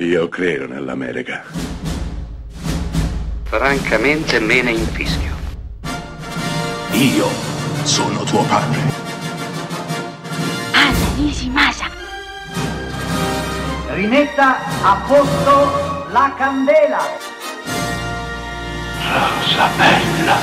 Io 0.00 0.28
credo 0.28 0.68
nell'America. 0.68 1.42
Francamente 3.42 4.38
me 4.38 4.62
ne 4.62 4.70
infischio. 4.70 5.34
Io 6.92 7.26
sono 7.82 8.22
tuo 8.22 8.44
padre. 8.44 8.78
Anna 10.72 11.16
Nishimasa. 11.16 11.86
Rimetta 13.94 14.58
a 14.84 15.04
posto 15.04 16.12
la 16.12 16.32
candela. 16.38 17.00
Rosa 19.02 19.68
bella. 19.76 20.36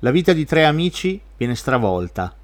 La 0.00 0.10
vita 0.10 0.34
di 0.34 0.44
tre 0.44 0.66
amici 0.66 1.18
viene 1.38 1.54
stravolta 1.54 2.36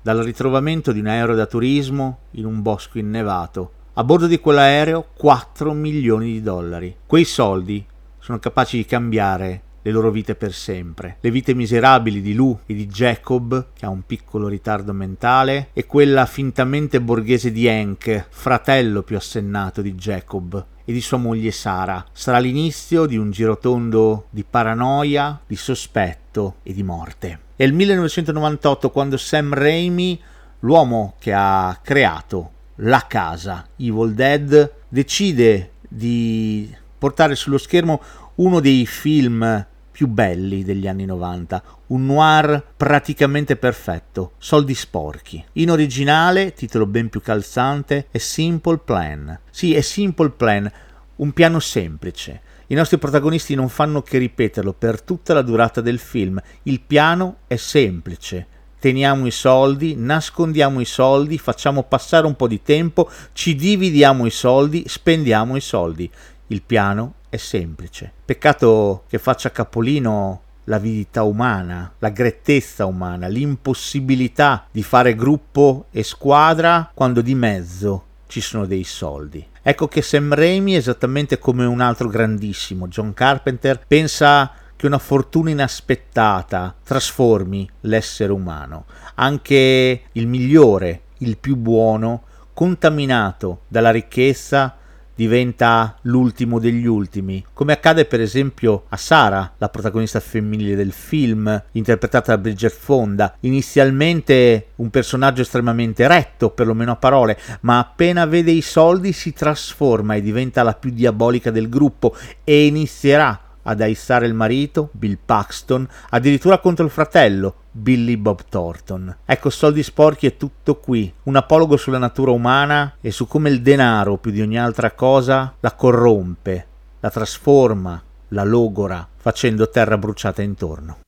dal 0.00 0.18
ritrovamento 0.18 0.92
di 0.92 1.00
un 1.00 1.08
aereo 1.08 1.34
da 1.34 1.46
turismo 1.46 2.18
in 2.32 2.44
un 2.44 2.62
bosco 2.62 2.98
innevato. 2.98 3.72
A 3.98 4.04
bordo 4.04 4.28
di 4.28 4.38
quell'aereo 4.38 5.08
4 5.16 5.72
milioni 5.72 6.26
di 6.26 6.40
dollari. 6.40 6.94
Quei 7.04 7.24
soldi 7.24 7.84
sono 8.20 8.38
capaci 8.38 8.76
di 8.76 8.84
cambiare 8.84 9.62
le 9.82 9.90
loro 9.90 10.12
vite 10.12 10.36
per 10.36 10.52
sempre. 10.52 11.16
Le 11.20 11.32
vite 11.32 11.52
miserabili 11.52 12.20
di 12.20 12.32
Lou 12.32 12.60
e 12.64 12.74
di 12.74 12.86
Jacob, 12.86 13.70
che 13.74 13.86
ha 13.86 13.88
un 13.88 14.02
piccolo 14.06 14.46
ritardo 14.46 14.92
mentale, 14.92 15.70
e 15.72 15.86
quella 15.86 16.26
fintamente 16.26 17.00
borghese 17.00 17.50
di 17.50 17.68
Hank, 17.68 18.28
fratello 18.30 19.02
più 19.02 19.16
assennato 19.16 19.82
di 19.82 19.92
Jacob, 19.94 20.64
e 20.84 20.92
di 20.92 21.00
sua 21.00 21.16
moglie 21.16 21.50
Sara. 21.50 22.06
Sarà 22.12 22.38
l'inizio 22.38 23.04
di 23.04 23.16
un 23.16 23.32
girotondo 23.32 24.26
di 24.30 24.44
paranoia, 24.48 25.40
di 25.44 25.56
sospetto 25.56 26.58
e 26.62 26.72
di 26.72 26.84
morte. 26.84 27.40
È 27.56 27.64
il 27.64 27.72
1998 27.72 28.90
quando 28.90 29.16
Sam 29.16 29.54
Raimi, 29.54 30.22
l'uomo 30.60 31.16
che 31.18 31.32
ha 31.32 31.76
creato 31.82 32.52
la 32.80 33.06
casa 33.06 33.66
Evil 33.76 34.14
Dead, 34.14 34.72
decide 34.88 35.72
di 35.88 36.74
portare 36.98 37.34
sullo 37.34 37.58
schermo 37.58 38.02
uno 38.36 38.60
dei 38.60 38.86
film 38.86 39.66
più 39.90 40.06
belli 40.06 40.62
degli 40.62 40.86
anni 40.86 41.04
90, 41.06 41.62
un 41.88 42.06
noir 42.06 42.64
praticamente 42.76 43.56
perfetto, 43.56 44.34
soldi 44.38 44.74
sporchi. 44.74 45.44
In 45.54 45.72
originale, 45.72 46.52
titolo 46.52 46.86
ben 46.86 47.08
più 47.08 47.20
calzante, 47.20 48.06
è 48.12 48.18
Simple 48.18 48.78
Plan. 48.78 49.40
Sì, 49.50 49.74
è 49.74 49.80
Simple 49.80 50.30
Plan, 50.30 50.70
un 51.16 51.32
piano 51.32 51.58
semplice. 51.58 52.42
I 52.68 52.74
nostri 52.74 52.98
protagonisti 52.98 53.56
non 53.56 53.68
fanno 53.68 54.02
che 54.02 54.18
ripeterlo 54.18 54.72
per 54.72 55.02
tutta 55.02 55.34
la 55.34 55.42
durata 55.42 55.80
del 55.80 55.98
film. 55.98 56.40
Il 56.64 56.80
piano 56.80 57.38
è 57.48 57.56
semplice. 57.56 58.46
Teniamo 58.80 59.26
i 59.26 59.30
soldi, 59.32 59.94
nascondiamo 59.96 60.80
i 60.80 60.84
soldi, 60.84 61.36
facciamo 61.36 61.82
passare 61.82 62.26
un 62.26 62.36
po' 62.36 62.46
di 62.46 62.62
tempo, 62.62 63.10
ci 63.32 63.56
dividiamo 63.56 64.24
i 64.24 64.30
soldi, 64.30 64.84
spendiamo 64.86 65.56
i 65.56 65.60
soldi. 65.60 66.10
Il 66.48 66.62
piano 66.62 67.14
è 67.28 67.36
semplice. 67.36 68.12
Peccato 68.24 69.04
che 69.08 69.18
faccia 69.18 69.50
capolino 69.50 70.42
l'avidità 70.64 71.22
umana, 71.24 71.92
la 71.98 72.10
grettezza 72.10 72.86
umana, 72.86 73.26
l'impossibilità 73.26 74.66
di 74.70 74.82
fare 74.82 75.14
gruppo 75.16 75.86
e 75.90 76.02
squadra 76.02 76.90
quando 76.94 77.20
di 77.20 77.34
mezzo 77.34 78.04
ci 78.28 78.40
sono 78.40 78.66
dei 78.66 78.84
soldi. 78.84 79.44
Ecco 79.62 79.88
che 79.88 80.02
Sam 80.02 80.32
Raimi, 80.34 80.76
esattamente 80.76 81.38
come 81.38 81.64
un 81.64 81.80
altro 81.80 82.08
grandissimo, 82.08 82.86
John 82.86 83.12
Carpenter, 83.12 83.82
pensa 83.86 84.50
che 84.78 84.86
una 84.86 84.98
fortuna 84.98 85.50
inaspettata 85.50 86.72
trasformi 86.84 87.68
l'essere 87.80 88.30
umano. 88.30 88.84
Anche 89.16 90.02
il 90.12 90.26
migliore, 90.28 91.00
il 91.18 91.36
più 91.36 91.56
buono, 91.56 92.22
contaminato 92.54 93.62
dalla 93.66 93.90
ricchezza, 93.90 94.76
diventa 95.16 95.96
l'ultimo 96.02 96.60
degli 96.60 96.86
ultimi, 96.86 97.44
come 97.52 97.72
accade 97.72 98.04
per 98.04 98.20
esempio 98.20 98.84
a 98.90 98.96
Sara, 98.96 99.54
la 99.58 99.68
protagonista 99.68 100.20
femminile 100.20 100.76
del 100.76 100.92
film, 100.92 101.60
interpretata 101.72 102.36
da 102.36 102.40
Bridget 102.40 102.72
Fonda, 102.72 103.34
inizialmente 103.40 104.68
un 104.76 104.90
personaggio 104.90 105.42
estremamente 105.42 106.06
retto, 106.06 106.50
perlomeno 106.50 106.92
a 106.92 106.96
parole, 106.96 107.36
ma 107.62 107.80
appena 107.80 108.26
vede 108.26 108.52
i 108.52 108.62
soldi 108.62 109.10
si 109.10 109.32
trasforma 109.32 110.14
e 110.14 110.22
diventa 110.22 110.62
la 110.62 110.74
più 110.74 110.92
diabolica 110.92 111.50
del 111.50 111.68
gruppo 111.68 112.14
e 112.44 112.66
inizierà 112.66 113.40
ad 113.62 113.80
aissare 113.80 114.26
il 114.26 114.34
marito, 114.34 114.90
Bill 114.92 115.18
Paxton, 115.24 115.86
addirittura 116.10 116.58
contro 116.58 116.84
il 116.84 116.90
fratello, 116.90 117.54
Billy 117.70 118.16
Bob 118.16 118.40
Thornton. 118.48 119.16
Ecco, 119.24 119.50
Soldi 119.50 119.82
Sporchi 119.82 120.26
è 120.26 120.36
tutto 120.36 120.76
qui, 120.76 121.12
un 121.24 121.36
apologo 121.36 121.76
sulla 121.76 121.98
natura 121.98 122.30
umana 122.30 122.96
e 123.00 123.10
su 123.10 123.26
come 123.26 123.50
il 123.50 123.62
denaro, 123.62 124.16
più 124.16 124.30
di 124.30 124.40
ogni 124.40 124.58
altra 124.58 124.92
cosa, 124.92 125.54
la 125.60 125.72
corrompe, 125.74 126.66
la 127.00 127.10
trasforma, 127.10 128.02
la 128.28 128.44
logora, 128.44 129.06
facendo 129.16 129.68
terra 129.68 129.96
bruciata 129.96 130.42
intorno. 130.42 130.98